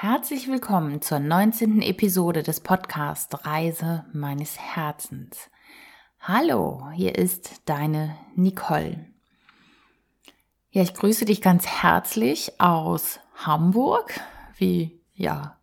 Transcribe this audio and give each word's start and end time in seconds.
Herzlich 0.00 0.46
willkommen 0.46 1.02
zur 1.02 1.18
19. 1.18 1.82
Episode 1.82 2.44
des 2.44 2.60
Podcasts 2.60 3.44
Reise 3.44 4.04
meines 4.12 4.56
Herzens. 4.56 5.50
Hallo, 6.20 6.88
hier 6.94 7.16
ist 7.16 7.62
deine 7.64 8.16
Nicole. 8.36 9.06
Ja, 10.70 10.82
ich 10.82 10.94
grüße 10.94 11.24
dich 11.24 11.40
ganz 11.40 11.66
herzlich 11.66 12.60
aus 12.60 13.18
Hamburg, 13.34 14.20
wie 14.56 15.00
ja 15.14 15.58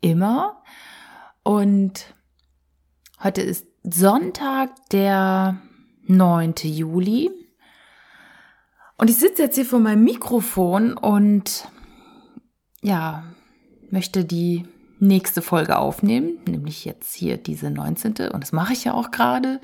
immer. 0.00 0.64
Und 1.44 2.12
heute 3.22 3.42
ist 3.42 3.64
Sonntag, 3.84 4.70
der 4.88 5.56
9. 6.02 6.54
Juli. 6.64 7.30
Und 8.96 9.08
ich 9.08 9.18
sitze 9.18 9.42
jetzt 9.42 9.54
hier 9.54 9.66
vor 9.66 9.78
meinem 9.78 10.02
Mikrofon 10.02 10.96
und 10.96 11.68
ja, 12.82 13.24
möchte 13.90 14.24
die 14.24 14.66
nächste 14.98 15.42
Folge 15.42 15.78
aufnehmen, 15.78 16.38
nämlich 16.46 16.84
jetzt 16.84 17.14
hier 17.14 17.36
diese 17.36 17.70
19. 17.70 18.30
Und 18.32 18.42
das 18.42 18.52
mache 18.52 18.72
ich 18.72 18.84
ja 18.84 18.94
auch 18.94 19.10
gerade. 19.10 19.60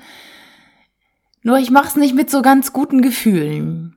Nur 1.43 1.59
ich 1.59 1.71
mache 1.71 1.87
es 1.87 1.95
nicht 1.95 2.15
mit 2.15 2.29
so 2.29 2.41
ganz 2.41 2.73
guten 2.73 3.01
Gefühlen. 3.01 3.95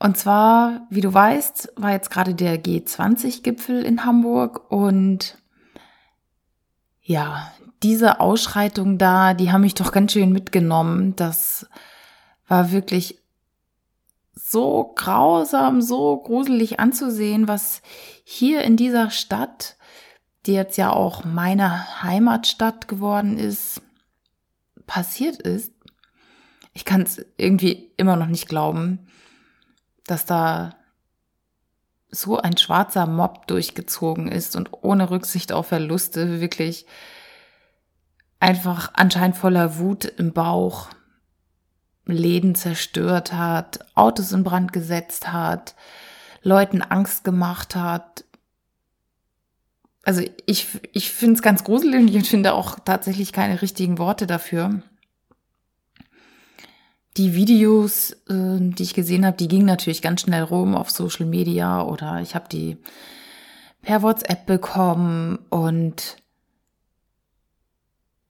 Und 0.00 0.16
zwar, 0.16 0.86
wie 0.90 1.00
du 1.00 1.12
weißt, 1.12 1.72
war 1.76 1.92
jetzt 1.92 2.10
gerade 2.10 2.34
der 2.34 2.62
G20-Gipfel 2.62 3.82
in 3.82 4.04
Hamburg 4.04 4.70
und 4.70 5.38
ja, 7.02 7.50
diese 7.82 8.20
Ausschreitung 8.20 8.98
da, 8.98 9.34
die 9.34 9.50
haben 9.50 9.62
mich 9.62 9.74
doch 9.74 9.92
ganz 9.92 10.12
schön 10.12 10.30
mitgenommen. 10.30 11.16
Das 11.16 11.66
war 12.46 12.70
wirklich 12.70 13.18
so 14.50 14.94
grausam, 14.94 15.82
so 15.82 16.16
gruselig 16.16 16.80
anzusehen, 16.80 17.48
was 17.48 17.82
hier 18.24 18.62
in 18.62 18.78
dieser 18.78 19.10
Stadt, 19.10 19.76
die 20.46 20.54
jetzt 20.54 20.78
ja 20.78 20.90
auch 20.90 21.24
meine 21.24 22.02
Heimatstadt 22.02 22.88
geworden 22.88 23.38
ist, 23.38 23.82
passiert 24.86 25.36
ist. 25.36 25.74
Ich 26.72 26.86
kann 26.86 27.02
es 27.02 27.26
irgendwie 27.36 27.92
immer 27.98 28.16
noch 28.16 28.28
nicht 28.28 28.48
glauben, 28.48 29.06
dass 30.06 30.24
da 30.24 30.76
so 32.10 32.38
ein 32.38 32.56
schwarzer 32.56 33.06
Mob 33.06 33.48
durchgezogen 33.48 34.28
ist 34.28 34.56
und 34.56 34.70
ohne 34.72 35.10
Rücksicht 35.10 35.52
auf 35.52 35.66
Verluste 35.66 36.40
wirklich 36.40 36.86
einfach 38.40 38.92
anscheinend 38.94 39.36
voller 39.36 39.78
Wut 39.78 40.06
im 40.06 40.32
Bauch 40.32 40.88
Läden 42.14 42.54
zerstört 42.54 43.32
hat, 43.32 43.80
Autos 43.94 44.32
in 44.32 44.44
Brand 44.44 44.72
gesetzt 44.72 45.32
hat, 45.32 45.74
Leuten 46.42 46.82
Angst 46.82 47.24
gemacht 47.24 47.74
hat. 47.74 48.24
Also 50.04 50.22
ich, 50.46 50.66
ich 50.92 51.10
finde 51.10 51.34
es 51.34 51.42
ganz 51.42 51.64
gruselig 51.64 52.14
und 52.14 52.26
finde 52.26 52.54
auch 52.54 52.78
tatsächlich 52.80 53.32
keine 53.32 53.60
richtigen 53.60 53.98
Worte 53.98 54.26
dafür. 54.26 54.82
Die 57.16 57.34
Videos, 57.34 58.12
äh, 58.28 58.58
die 58.58 58.82
ich 58.82 58.94
gesehen 58.94 59.26
habe, 59.26 59.36
die 59.36 59.48
gingen 59.48 59.66
natürlich 59.66 60.02
ganz 60.02 60.22
schnell 60.22 60.44
rum 60.44 60.74
auf 60.74 60.90
Social 60.90 61.26
Media 61.26 61.82
oder 61.82 62.20
ich 62.20 62.34
habe 62.34 62.48
die 62.48 62.78
per 63.82 64.02
WhatsApp 64.02 64.46
bekommen 64.46 65.38
und 65.50 66.16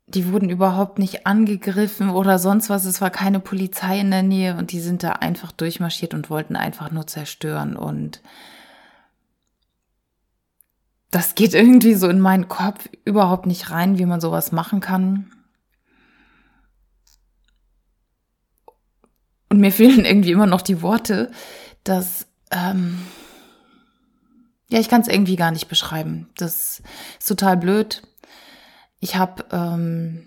die 0.08 0.32
wurden 0.32 0.48
überhaupt 0.48 0.98
nicht 0.98 1.26
angegriffen 1.26 2.08
oder 2.10 2.38
sonst 2.38 2.70
was. 2.70 2.86
Es 2.86 3.00
war 3.00 3.10
keine 3.10 3.40
Polizei 3.40 4.00
in 4.00 4.10
der 4.10 4.22
Nähe 4.22 4.56
und 4.56 4.72
die 4.72 4.80
sind 4.80 5.02
da 5.02 5.12
einfach 5.12 5.52
durchmarschiert 5.52 6.14
und 6.14 6.30
wollten 6.30 6.56
einfach 6.56 6.90
nur 6.90 7.06
zerstören. 7.06 7.76
Und 7.76 8.22
das 11.10 11.34
geht 11.34 11.52
irgendwie 11.52 11.94
so 11.94 12.08
in 12.08 12.20
meinen 12.20 12.48
Kopf 12.48 12.88
überhaupt 13.04 13.46
nicht 13.46 13.70
rein, 13.70 13.98
wie 13.98 14.06
man 14.06 14.20
sowas 14.20 14.50
machen 14.50 14.80
kann. 14.80 15.30
Und 19.50 19.60
mir 19.60 19.72
fehlen 19.72 20.06
irgendwie 20.06 20.32
immer 20.32 20.46
noch 20.46 20.62
die 20.62 20.80
Worte, 20.80 21.30
dass, 21.84 22.26
ähm, 22.50 22.98
ja, 24.70 24.78
ich 24.80 24.88
kann 24.88 25.02
es 25.02 25.08
irgendwie 25.08 25.36
gar 25.36 25.50
nicht 25.50 25.68
beschreiben. 25.68 26.30
Das 26.36 26.82
ist 27.18 27.28
total 27.28 27.58
blöd. 27.58 28.07
Ich 29.00 29.16
habe 29.16 29.44
ähm, 29.52 30.26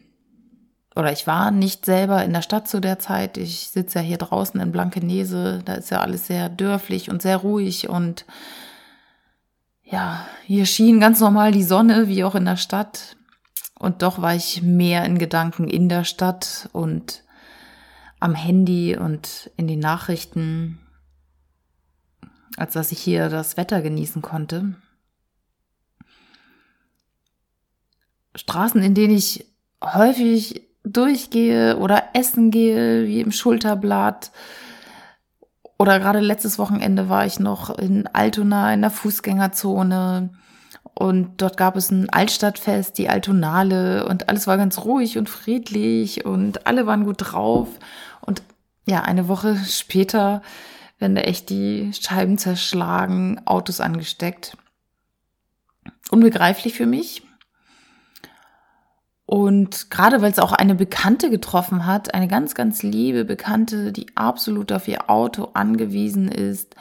oder 0.96 1.12
ich 1.12 1.26
war 1.26 1.52
nicht 1.52 1.86
selber 1.86 2.24
in 2.24 2.34
der 2.34 2.42
Stadt 2.42 2.68
zu 2.68 2.82
der 2.82 3.00
Zeit. 3.00 3.38
Ich 3.38 3.70
sitze 3.70 4.00
ja 4.00 4.06
hier 4.06 4.18
draußen 4.18 4.60
in 4.60 4.72
Blankenese. 4.72 5.62
Da 5.64 5.74
ist 5.76 5.90
ja 5.90 6.02
alles 6.02 6.28
sehr 6.28 6.50
dörflich 6.50 7.10
und 7.10 7.22
sehr 7.22 7.38
ruhig 7.38 7.90
und 7.90 8.26
ja, 9.84 10.26
hier 10.46 10.66
schien 10.66 11.02
ganz 11.02 11.20
normal 11.20 11.52
die 11.52 11.64
Sonne, 11.64 12.08
wie 12.08 12.24
auch 12.24 12.36
in 12.36 12.46
der 12.46 12.56
Stadt. 12.56 13.18
Und 13.78 14.02
doch 14.02 14.22
war 14.22 14.34
ich 14.36 14.62
mehr 14.62 15.04
in 15.06 15.18
Gedanken 15.18 15.68
in 15.68 15.90
der 15.90 16.06
Stadt 16.06 16.70
und 16.72 17.24
am 18.20 18.36
Handy 18.36 18.96
und 18.96 19.52
in 19.58 19.68
den 19.68 19.80
Nachrichten, 19.80 20.80
als 22.56 22.74
dass 22.74 22.92
ich 22.92 23.00
hier 23.00 23.28
das 23.28 23.58
Wetter 23.58 23.82
genießen 23.82 24.22
konnte. 24.22 24.76
Straßen, 28.36 28.82
in 28.82 28.94
denen 28.94 29.16
ich 29.16 29.46
häufig 29.84 30.62
durchgehe 30.84 31.78
oder 31.78 32.04
essen 32.14 32.52
gehe, 32.52 33.06
wie 33.08 33.22
im 33.22 33.32
Schulterblatt. 33.32 34.32
Oder 35.78 36.00
gerade 36.00 36.20
letztes 36.20 36.60
Wochenende 36.60 37.10
war 37.10 37.26
ich 37.26 37.40
noch 37.40 37.78
in 37.78 38.08
Altona 38.08 38.74
in 38.74 38.82
der 38.82 38.92
Fußgängerzone. 38.92 40.30
Und 40.94 41.42
dort 41.42 41.58
gab 41.58 41.76
es 41.76 41.90
ein 41.90 42.10
Altstadtfest, 42.10 42.98
die 42.98 43.10
Altonale, 43.10 44.06
und 44.06 44.30
alles 44.30 44.46
war 44.46 44.58
ganz 44.58 44.80
ruhig 44.80 45.18
und 45.18 45.30
friedlich 45.30 46.26
und 46.26 46.68
alle 46.68 46.86
waren 46.86 47.06
gut 47.06 47.18
drauf. 47.20 47.68
Und 48.20 48.44
ja, 48.86 49.02
eine 49.02 49.28
Woche 49.28 49.58
später 49.58 50.42
werden 51.00 51.16
da 51.16 51.22
echt 51.22 51.50
die 51.50 51.92
Scheiben 52.00 52.38
zerschlagen, 52.38 53.42
Autos 53.46 53.80
angesteckt. 53.80 54.56
Unbegreiflich 56.12 56.74
für 56.76 56.86
mich. 56.86 57.24
Und 59.32 59.90
gerade 59.90 60.22
weil 60.22 60.34
es 60.34 60.40
auch 60.40 60.52
eine 60.52 60.76
Bekannte 60.76 61.30
getroffen 61.30 61.86
hat, 61.86 62.14
eine 62.14 62.28
ganz, 62.28 62.54
ganz 62.54 62.84
liebe 62.84 63.24
Bekannte, 63.24 63.94
die 63.94 64.08
absolut 64.18 64.74
auf 64.74 64.90
ihr 64.90 65.10
Auto 65.10 65.52
angewiesen 65.54 66.28
ist, 66.28 66.76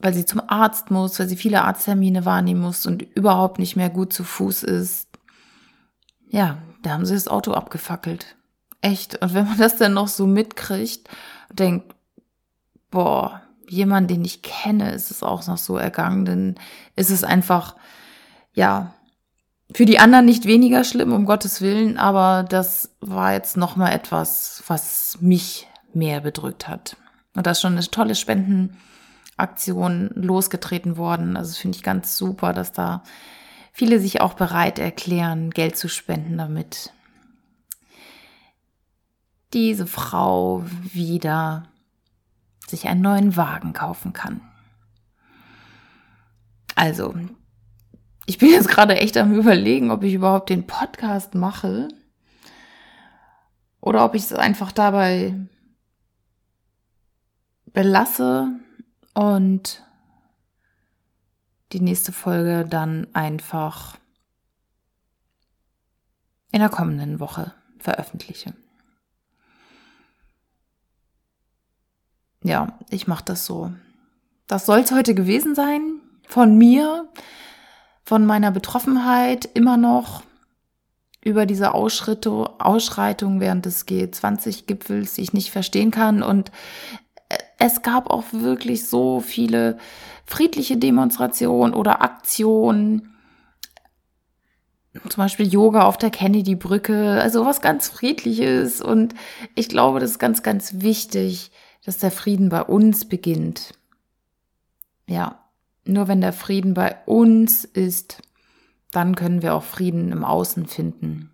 weil 0.00 0.12
sie 0.12 0.24
zum 0.24 0.42
Arzt 0.48 0.90
muss, 0.90 1.20
weil 1.20 1.28
sie 1.28 1.36
viele 1.36 1.62
Arzttermine 1.62 2.24
wahrnehmen 2.24 2.60
muss 2.60 2.86
und 2.86 3.02
überhaupt 3.02 3.60
nicht 3.60 3.76
mehr 3.76 3.88
gut 3.88 4.12
zu 4.12 4.24
Fuß 4.24 4.64
ist. 4.64 5.06
Ja, 6.28 6.58
da 6.82 6.90
haben 6.90 7.06
sie 7.06 7.14
das 7.14 7.28
Auto 7.28 7.52
abgefackelt. 7.52 8.34
Echt. 8.80 9.22
Und 9.22 9.34
wenn 9.34 9.46
man 9.46 9.58
das 9.58 9.76
dann 9.76 9.94
noch 9.94 10.08
so 10.08 10.26
mitkriegt, 10.26 11.08
denkt, 11.52 11.94
boah, 12.90 13.42
jemand, 13.68 14.10
den 14.10 14.24
ich 14.24 14.42
kenne, 14.42 14.90
ist 14.90 15.12
es 15.12 15.22
auch 15.22 15.46
noch 15.46 15.58
so 15.58 15.76
ergangen, 15.76 16.24
dann 16.24 16.54
ist 16.96 17.10
es 17.10 17.22
einfach, 17.22 17.76
ja, 18.54 18.92
für 19.74 19.86
die 19.86 19.98
anderen 19.98 20.24
nicht 20.26 20.44
weniger 20.44 20.84
schlimm, 20.84 21.12
um 21.12 21.24
Gottes 21.24 21.60
Willen, 21.60 21.98
aber 21.98 22.44
das 22.48 22.94
war 23.00 23.32
jetzt 23.32 23.56
nochmal 23.56 23.92
etwas, 23.92 24.62
was 24.66 25.18
mich 25.20 25.68
mehr 25.94 26.20
bedrückt 26.20 26.68
hat. 26.68 26.96
Und 27.34 27.46
da 27.46 27.52
ist 27.52 27.60
schon 27.60 27.72
eine 27.72 27.82
tolle 27.82 28.14
Spendenaktion 28.14 30.10
losgetreten 30.14 30.96
worden. 30.96 31.36
Also 31.36 31.58
finde 31.58 31.76
ich 31.76 31.82
ganz 31.82 32.16
super, 32.16 32.52
dass 32.52 32.72
da 32.72 33.02
viele 33.72 33.98
sich 33.98 34.20
auch 34.20 34.34
bereit 34.34 34.78
erklären, 34.78 35.50
Geld 35.50 35.76
zu 35.76 35.88
spenden, 35.88 36.36
damit 36.36 36.92
diese 39.52 39.86
Frau 39.86 40.64
wieder 40.92 41.64
sich 42.66 42.88
einen 42.88 43.02
neuen 43.02 43.36
Wagen 43.36 43.72
kaufen 43.72 44.12
kann. 44.12 44.40
Also, 46.74 47.14
ich 48.26 48.38
bin 48.38 48.50
jetzt 48.50 48.68
gerade 48.68 48.96
echt 48.96 49.16
am 49.16 49.34
Überlegen, 49.34 49.90
ob 49.90 50.02
ich 50.02 50.14
überhaupt 50.14 50.50
den 50.50 50.66
Podcast 50.66 51.34
mache 51.34 51.88
oder 53.80 54.04
ob 54.04 54.14
ich 54.14 54.22
es 54.22 54.32
einfach 54.32 54.72
dabei 54.72 55.34
belasse 57.66 58.60
und 59.14 59.82
die 61.72 61.80
nächste 61.80 62.12
Folge 62.12 62.66
dann 62.68 63.08
einfach 63.14 63.96
in 66.52 66.60
der 66.60 66.68
kommenden 66.68 67.18
Woche 67.18 67.54
veröffentliche. 67.78 68.54
Ja, 72.44 72.78
ich 72.90 73.06
mache 73.06 73.24
das 73.24 73.46
so. 73.46 73.72
Das 74.46 74.66
soll 74.66 74.80
es 74.80 74.92
heute 74.92 75.14
gewesen 75.14 75.54
sein 75.54 76.00
von 76.26 76.58
mir 76.58 77.08
von 78.04 78.26
meiner 78.26 78.50
Betroffenheit 78.50 79.48
immer 79.54 79.76
noch 79.76 80.22
über 81.24 81.46
diese 81.46 81.72
Ausschreitung 81.72 83.40
während 83.40 83.64
des 83.64 83.86
G20-Gipfels, 83.86 85.14
die 85.14 85.22
ich 85.22 85.32
nicht 85.32 85.52
verstehen 85.52 85.92
kann. 85.92 86.22
Und 86.22 86.50
äh, 87.28 87.38
es 87.58 87.82
gab 87.82 88.10
auch 88.10 88.24
wirklich 88.32 88.88
so 88.88 89.20
viele 89.20 89.78
friedliche 90.26 90.76
Demonstration 90.76 91.74
oder 91.74 92.02
Aktion, 92.02 93.08
zum 95.08 95.22
Beispiel 95.22 95.46
Yoga 95.46 95.86
auf 95.86 95.96
der 95.96 96.10
Kennedy-Brücke, 96.10 97.20
also 97.22 97.46
was 97.46 97.62
ganz 97.62 97.88
Friedliches. 97.88 98.82
Und 98.82 99.14
ich 99.54 99.68
glaube, 99.68 100.00
das 100.00 100.10
ist 100.10 100.18
ganz, 100.18 100.42
ganz 100.42 100.80
wichtig, 100.80 101.50
dass 101.84 101.98
der 101.98 102.10
Frieden 102.10 102.48
bei 102.48 102.62
uns 102.62 103.06
beginnt. 103.06 103.72
Ja, 105.06 105.41
nur 105.84 106.08
wenn 106.08 106.20
der 106.20 106.32
Frieden 106.32 106.74
bei 106.74 106.96
uns 107.06 107.64
ist, 107.64 108.22
dann 108.90 109.14
können 109.14 109.42
wir 109.42 109.54
auch 109.54 109.64
Frieden 109.64 110.12
im 110.12 110.24
Außen 110.24 110.66
finden 110.66 111.30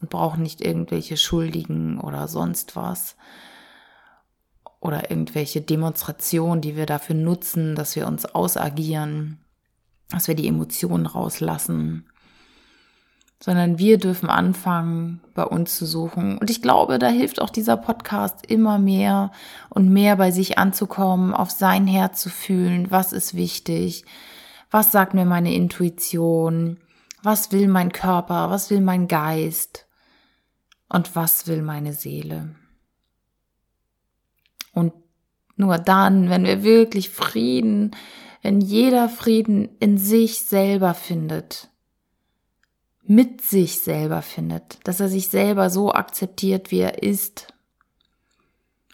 und 0.00 0.10
brauchen 0.10 0.42
nicht 0.42 0.60
irgendwelche 0.60 1.16
Schuldigen 1.16 2.00
oder 2.00 2.28
sonst 2.28 2.76
was 2.76 3.16
oder 4.80 5.10
irgendwelche 5.10 5.60
Demonstrationen, 5.60 6.60
die 6.60 6.76
wir 6.76 6.86
dafür 6.86 7.16
nutzen, 7.16 7.74
dass 7.74 7.96
wir 7.96 8.06
uns 8.06 8.24
ausagieren, 8.24 9.38
dass 10.10 10.28
wir 10.28 10.34
die 10.34 10.48
Emotionen 10.48 11.06
rauslassen, 11.06 12.06
sondern 13.46 13.78
wir 13.78 13.96
dürfen 13.98 14.28
anfangen, 14.28 15.20
bei 15.32 15.44
uns 15.44 15.76
zu 15.76 15.86
suchen. 15.86 16.36
Und 16.36 16.50
ich 16.50 16.62
glaube, 16.62 16.98
da 16.98 17.06
hilft 17.06 17.40
auch 17.40 17.50
dieser 17.50 17.76
Podcast 17.76 18.44
immer 18.44 18.80
mehr 18.80 19.30
und 19.68 19.88
mehr 19.88 20.16
bei 20.16 20.32
sich 20.32 20.58
anzukommen, 20.58 21.32
auf 21.32 21.52
sein 21.52 21.86
Herz 21.86 22.20
zu 22.20 22.28
fühlen, 22.28 22.90
was 22.90 23.12
ist 23.12 23.36
wichtig, 23.36 24.04
was 24.72 24.90
sagt 24.90 25.14
mir 25.14 25.26
meine 25.26 25.54
Intuition, 25.54 26.78
was 27.22 27.52
will 27.52 27.68
mein 27.68 27.92
Körper, 27.92 28.50
was 28.50 28.68
will 28.70 28.80
mein 28.80 29.06
Geist? 29.06 29.86
Und 30.88 31.14
was 31.14 31.46
will 31.46 31.62
meine 31.62 31.92
Seele. 31.92 32.56
Und 34.72 34.92
nur 35.54 35.78
dann, 35.78 36.30
wenn 36.30 36.44
wir 36.44 36.64
wirklich 36.64 37.10
Frieden, 37.10 37.94
wenn 38.42 38.60
jeder 38.60 39.08
Frieden 39.08 39.68
in 39.78 39.98
sich 39.98 40.40
selber 40.40 40.94
findet, 40.94 41.70
mit 43.08 43.40
sich 43.40 43.78
selber 43.78 44.22
findet, 44.22 44.78
dass 44.84 45.00
er 45.00 45.08
sich 45.08 45.28
selber 45.28 45.70
so 45.70 45.92
akzeptiert, 45.92 46.70
wie 46.70 46.80
er 46.80 47.02
ist, 47.02 47.52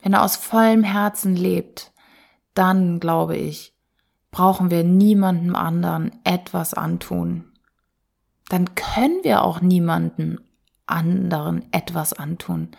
wenn 0.02 0.14
er 0.14 0.22
aus 0.22 0.36
vollem 0.36 0.82
Herzen 0.82 1.36
lebt, 1.36 1.92
dann, 2.54 3.00
glaube 3.00 3.36
ich, 3.36 3.74
brauchen 4.30 4.70
wir 4.70 4.82
niemandem 4.82 5.54
anderen 5.54 6.10
etwas 6.24 6.74
antun. 6.74 7.44
Dann 8.48 8.74
können 8.74 9.20
wir 9.22 9.42
auch 9.42 9.60
niemandem 9.60 10.40
anderen 10.86 11.72
etwas 11.72 12.12
antun. 12.12 12.70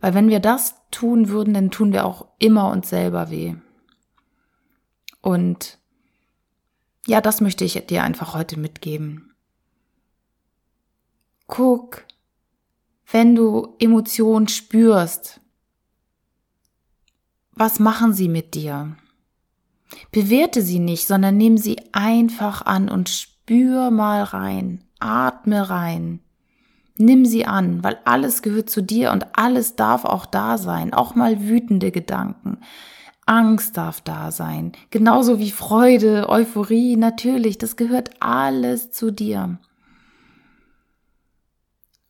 Weil 0.00 0.14
wenn 0.14 0.28
wir 0.28 0.40
das 0.40 0.74
tun 0.90 1.28
würden, 1.28 1.54
dann 1.54 1.70
tun 1.70 1.92
wir 1.92 2.06
auch 2.06 2.26
immer 2.38 2.70
uns 2.70 2.88
selber 2.88 3.30
weh. 3.30 3.54
Und 5.20 5.78
ja, 7.06 7.20
das 7.20 7.40
möchte 7.40 7.64
ich 7.64 7.74
dir 7.86 8.02
einfach 8.02 8.34
heute 8.34 8.58
mitgeben. 8.58 9.33
Guck, 11.46 12.04
wenn 13.10 13.34
du 13.34 13.74
Emotionen 13.78 14.48
spürst, 14.48 15.40
was 17.52 17.78
machen 17.78 18.12
sie 18.12 18.28
mit 18.28 18.54
dir? 18.54 18.96
Bewerte 20.10 20.62
sie 20.62 20.80
nicht, 20.80 21.06
sondern 21.06 21.36
nimm 21.36 21.56
sie 21.56 21.76
einfach 21.92 22.62
an 22.62 22.88
und 22.88 23.08
spür 23.08 23.90
mal 23.90 24.22
rein, 24.22 24.82
atme 24.98 25.68
rein. 25.68 26.20
Nimm 26.96 27.26
sie 27.26 27.44
an, 27.44 27.84
weil 27.84 27.98
alles 28.04 28.42
gehört 28.42 28.70
zu 28.70 28.82
dir 28.82 29.12
und 29.12 29.26
alles 29.36 29.76
darf 29.76 30.04
auch 30.04 30.26
da 30.26 30.58
sein, 30.58 30.94
auch 30.94 31.14
mal 31.14 31.42
wütende 31.42 31.90
Gedanken. 31.90 32.58
Angst 33.26 33.76
darf 33.76 34.00
da 34.00 34.30
sein, 34.30 34.72
genauso 34.90 35.38
wie 35.38 35.50
Freude, 35.50 36.28
Euphorie, 36.28 36.96
natürlich, 36.96 37.58
das 37.58 37.76
gehört 37.76 38.10
alles 38.20 38.90
zu 38.90 39.10
dir. 39.10 39.58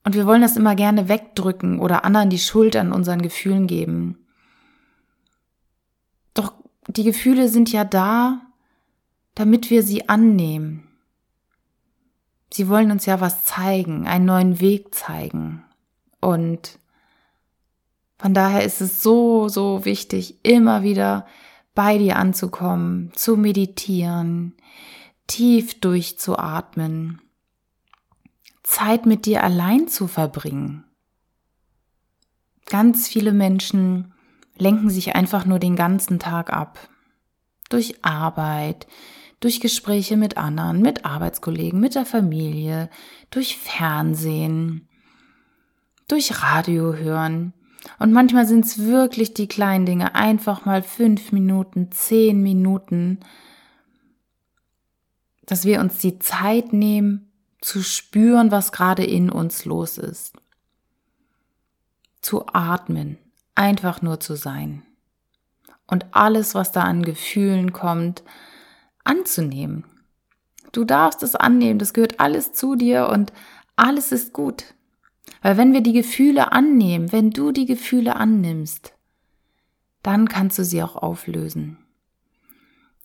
Und 0.04 0.14
wir 0.14 0.26
wollen 0.26 0.42
das 0.42 0.56
immer 0.56 0.76
gerne 0.76 1.08
wegdrücken 1.08 1.80
oder 1.80 2.04
anderen 2.04 2.28
die 2.28 2.38
Schuld 2.38 2.76
an 2.76 2.92
unseren 2.92 3.22
Gefühlen 3.22 3.66
geben. 3.66 4.18
Doch 6.34 6.52
die 6.88 7.04
Gefühle 7.04 7.48
sind 7.48 7.72
ja 7.72 7.84
da, 7.84 8.42
damit 9.34 9.70
wir 9.70 9.82
sie 9.82 10.08
annehmen. 10.08 10.86
Sie 12.52 12.68
wollen 12.68 12.90
uns 12.90 13.06
ja 13.06 13.20
was 13.20 13.44
zeigen, 13.44 14.06
einen 14.06 14.26
neuen 14.26 14.60
Weg 14.60 14.94
zeigen. 14.94 15.64
Und 16.20 16.78
von 18.18 18.34
daher 18.34 18.62
ist 18.62 18.80
es 18.82 19.02
so, 19.02 19.48
so 19.48 19.86
wichtig, 19.86 20.38
immer 20.44 20.82
wieder 20.82 21.26
bei 21.74 21.98
dir 21.98 22.16
anzukommen, 22.16 23.10
zu 23.14 23.36
meditieren, 23.36 24.54
tief 25.26 25.80
durchzuatmen 25.80 27.20
Zeit 28.74 29.06
mit 29.06 29.24
dir 29.24 29.44
allein 29.44 29.86
zu 29.86 30.08
verbringen. 30.08 30.82
Ganz 32.66 33.06
viele 33.06 33.32
Menschen 33.32 34.12
lenken 34.56 34.90
sich 34.90 35.14
einfach 35.14 35.46
nur 35.46 35.60
den 35.60 35.76
ganzen 35.76 36.18
Tag 36.18 36.52
ab. 36.52 36.88
Durch 37.70 38.04
Arbeit, 38.04 38.88
durch 39.38 39.60
Gespräche 39.60 40.16
mit 40.16 40.36
anderen, 40.36 40.82
mit 40.82 41.04
Arbeitskollegen, 41.04 41.78
mit 41.78 41.94
der 41.94 42.04
Familie, 42.04 42.90
durch 43.30 43.58
Fernsehen, 43.58 44.88
durch 46.08 46.42
Radio 46.42 46.94
hören. 46.94 47.52
Und 48.00 48.12
manchmal 48.12 48.46
sind 48.46 48.64
es 48.64 48.78
wirklich 48.78 49.34
die 49.34 49.46
kleinen 49.46 49.86
Dinge, 49.86 50.16
einfach 50.16 50.64
mal 50.64 50.82
fünf 50.82 51.30
Minuten, 51.30 51.92
zehn 51.92 52.42
Minuten, 52.42 53.20
dass 55.46 55.64
wir 55.64 55.78
uns 55.78 55.98
die 55.98 56.18
Zeit 56.18 56.72
nehmen, 56.72 57.30
zu 57.64 57.82
spüren, 57.82 58.50
was 58.50 58.72
gerade 58.72 59.04
in 59.04 59.30
uns 59.30 59.64
los 59.64 59.96
ist. 59.96 60.36
Zu 62.20 62.46
atmen, 62.52 63.18
einfach 63.54 64.02
nur 64.02 64.20
zu 64.20 64.36
sein. 64.36 64.82
Und 65.86 66.06
alles, 66.12 66.54
was 66.54 66.72
da 66.72 66.82
an 66.82 67.02
Gefühlen 67.02 67.72
kommt, 67.72 68.22
anzunehmen. 69.02 69.84
Du 70.72 70.84
darfst 70.84 71.22
es 71.22 71.34
annehmen, 71.34 71.78
das 71.78 71.94
gehört 71.94 72.20
alles 72.20 72.52
zu 72.52 72.74
dir 72.74 73.08
und 73.08 73.32
alles 73.76 74.12
ist 74.12 74.34
gut. 74.34 74.74
Weil 75.40 75.56
wenn 75.56 75.72
wir 75.72 75.80
die 75.80 75.92
Gefühle 75.92 76.52
annehmen, 76.52 77.12
wenn 77.12 77.30
du 77.30 77.50
die 77.50 77.66
Gefühle 77.66 78.16
annimmst, 78.16 78.92
dann 80.02 80.28
kannst 80.28 80.58
du 80.58 80.64
sie 80.64 80.82
auch 80.82 80.96
auflösen. 80.96 81.78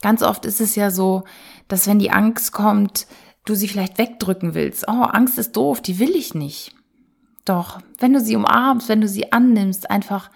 Ganz 0.01 0.21
oft 0.21 0.45
ist 0.45 0.61
es 0.61 0.75
ja 0.75 0.91
so, 0.91 1.23
dass 1.67 1.87
wenn 1.87 1.99
die 1.99 2.11
Angst 2.11 2.51
kommt, 2.53 3.07
du 3.46 3.55
sie 3.55 3.67
vielleicht 3.67 3.98
wegdrücken 3.98 4.53
willst. 4.53 4.88
Oh, 4.88 5.03
Angst 5.03 5.38
ist 5.38 5.55
doof, 5.55 5.81
die 5.81 6.00
will 6.00 6.15
ich 6.15 6.34
nicht. 6.34 6.75
Doch, 7.46 7.81
wenn 7.98 8.13
du 8.13 8.22
sie 8.22 8.36
umarmst, 8.36 8.89
wenn 8.89 9.01
du 9.01 9.08
sie 9.08 9.31
annimmst, 9.31 9.89
einfach 9.89 10.29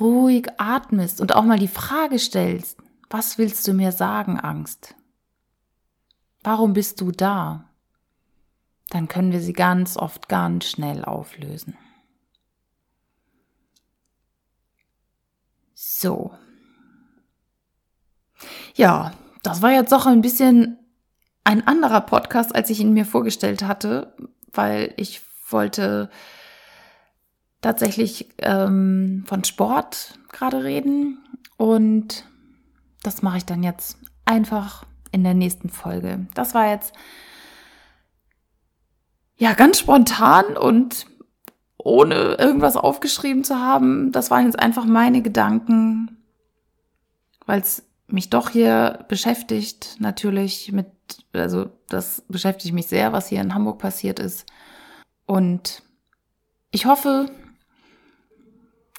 ruhig 0.00 0.48
atmest 0.58 1.20
und 1.20 1.34
auch 1.34 1.44
mal 1.44 1.58
die 1.58 1.68
Frage 1.68 2.18
stellst, 2.18 2.78
was 3.10 3.38
willst 3.38 3.68
du 3.68 3.74
mir 3.74 3.92
sagen, 3.92 4.40
Angst? 4.40 4.94
Warum 6.42 6.72
bist 6.72 7.00
du 7.00 7.12
da? 7.12 7.68
Dann 8.90 9.06
können 9.06 9.32
wir 9.32 9.40
sie 9.40 9.52
ganz 9.52 9.96
oft 9.96 10.28
ganz 10.28 10.64
schnell 10.66 11.04
auflösen. 11.04 11.76
So. 15.74 16.32
Ja, 18.74 19.12
das 19.42 19.62
war 19.62 19.72
jetzt 19.72 19.92
doch 19.92 20.06
ein 20.06 20.20
bisschen 20.20 20.78
ein 21.44 21.66
anderer 21.66 22.00
Podcast, 22.00 22.54
als 22.54 22.70
ich 22.70 22.80
ihn 22.80 22.92
mir 22.92 23.04
vorgestellt 23.04 23.62
hatte, 23.62 24.14
weil 24.52 24.94
ich 24.96 25.20
wollte 25.48 26.10
tatsächlich 27.60 28.28
ähm, 28.38 29.24
von 29.26 29.44
Sport 29.44 30.18
gerade 30.32 30.64
reden 30.64 31.18
und 31.56 32.24
das 33.02 33.22
mache 33.22 33.38
ich 33.38 33.44
dann 33.44 33.62
jetzt 33.62 33.98
einfach 34.24 34.84
in 35.10 35.24
der 35.24 35.34
nächsten 35.34 35.68
Folge. 35.68 36.26
Das 36.34 36.54
war 36.54 36.70
jetzt 36.70 36.94
ja 39.36 39.52
ganz 39.54 39.78
spontan 39.78 40.56
und 40.56 41.06
ohne 41.78 42.36
irgendwas 42.38 42.76
aufgeschrieben 42.76 43.44
zu 43.44 43.58
haben. 43.58 44.12
Das 44.12 44.30
waren 44.30 44.46
jetzt 44.46 44.58
einfach 44.58 44.84
meine 44.84 45.22
Gedanken, 45.22 46.22
weil 47.46 47.60
es 47.60 47.84
mich 48.12 48.30
doch 48.30 48.50
hier 48.50 49.04
beschäftigt, 49.08 49.96
natürlich 49.98 50.72
mit, 50.72 50.86
also 51.32 51.70
das 51.88 52.22
beschäftigt 52.28 52.74
mich 52.74 52.86
sehr, 52.86 53.12
was 53.12 53.28
hier 53.28 53.40
in 53.40 53.54
Hamburg 53.54 53.78
passiert 53.78 54.18
ist. 54.18 54.46
Und 55.26 55.82
ich 56.70 56.86
hoffe, 56.86 57.26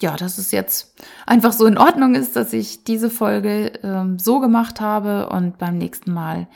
ja, 0.02 0.16
dass 0.16 0.38
es 0.38 0.52
jetzt 0.52 0.96
einfach 1.26 1.54
so 1.54 1.66
in 1.66 1.78
Ordnung 1.78 2.16
ist, 2.16 2.36
dass 2.36 2.54
ich 2.54 2.84
diese 2.84 3.10
Folge 3.10 3.68
ähm, 3.84 4.20
so 4.20 4.40
gemacht 4.40 4.82
habe 4.82 5.30
und 5.30 5.58
beim 5.58 5.78
nächsten 5.78 6.12
Mal 6.12 6.48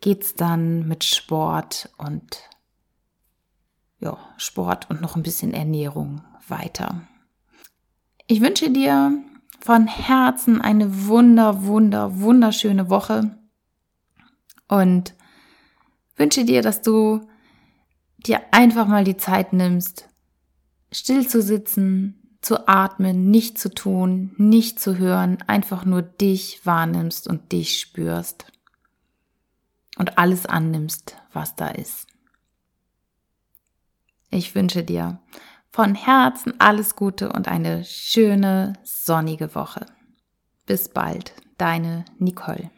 geht's 0.00 0.34
dann 0.34 0.86
mit 0.86 1.04
Sport 1.04 1.90
und 1.98 2.40
ja, 3.98 4.16
Sport 4.36 4.88
und 4.90 5.00
noch 5.00 5.16
ein 5.16 5.22
bisschen 5.22 5.52
Ernährung 5.54 6.22
weiter. 6.48 7.02
Ich 8.26 8.40
wünsche 8.40 8.70
dir 8.70 9.12
von 9.60 9.86
Herzen 9.86 10.60
eine 10.60 11.06
wunder, 11.06 11.64
wunder, 11.64 12.20
wunderschöne 12.20 12.88
Woche 12.88 13.36
und 14.68 15.14
wünsche 16.16 16.44
dir, 16.44 16.62
dass 16.62 16.82
du 16.82 17.28
dir 18.18 18.40
einfach 18.52 18.86
mal 18.86 19.04
die 19.04 19.16
Zeit 19.16 19.52
nimmst, 19.52 20.08
still 20.90 21.28
zu 21.28 21.42
sitzen, 21.42 22.38
zu 22.40 22.68
atmen, 22.68 23.30
nicht 23.30 23.58
zu 23.58 23.74
tun, 23.74 24.32
nicht 24.36 24.78
zu 24.78 24.98
hören, 24.98 25.38
einfach 25.46 25.84
nur 25.84 26.02
dich 26.02 26.64
wahrnimmst 26.64 27.26
und 27.26 27.50
dich 27.52 27.80
spürst 27.80 28.46
und 29.98 30.18
alles 30.18 30.46
annimmst, 30.46 31.16
was 31.32 31.56
da 31.56 31.68
ist. 31.68 32.06
Ich 34.30 34.54
wünsche 34.54 34.84
dir 34.84 35.20
von 35.76 35.94
Herzen 35.94 36.54
alles 36.58 36.96
Gute 36.96 37.30
und 37.30 37.48
eine 37.48 37.84
schöne 37.84 38.72
sonnige 38.82 39.54
Woche. 39.54 39.84
Bis 40.64 40.88
bald, 40.88 41.34
deine 41.58 42.06
Nicole. 42.18 42.70